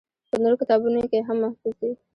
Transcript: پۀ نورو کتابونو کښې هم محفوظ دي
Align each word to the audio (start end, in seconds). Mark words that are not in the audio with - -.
پۀ 0.29 0.37
نورو 0.43 0.59
کتابونو 0.61 0.99
کښې 1.11 1.19
هم 1.27 1.37
محفوظ 1.43 1.75
دي 1.81 1.91